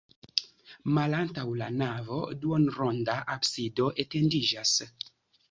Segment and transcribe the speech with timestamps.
[0.95, 2.17] Malantaŭ la navo
[2.47, 4.75] duonronda absido etendiĝas.